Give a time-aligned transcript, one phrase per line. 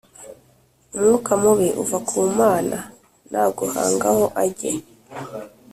[0.95, 2.77] umwuka mubi uva ku Mana
[3.31, 4.71] naguhangaho ajye